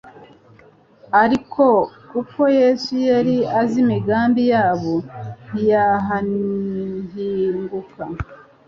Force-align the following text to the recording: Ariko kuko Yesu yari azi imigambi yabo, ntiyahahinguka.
Ariko 1.23 1.63
kuko 2.11 2.41
Yesu 2.59 2.93
yari 3.09 3.35
azi 3.59 3.75
imigambi 3.83 4.41
yabo, 4.53 4.93
ntiyahahinguka. 5.49 8.03